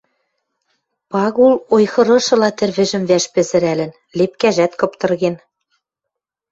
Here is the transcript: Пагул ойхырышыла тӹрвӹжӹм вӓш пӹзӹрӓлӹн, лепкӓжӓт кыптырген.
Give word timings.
Пагул 1.11 1.53
ойхырышыла 1.75 2.49
тӹрвӹжӹм 2.57 3.03
вӓш 3.09 3.25
пӹзӹрӓлӹн, 3.33 3.91
лепкӓжӓт 4.17 4.71
кыптырген. 4.79 5.35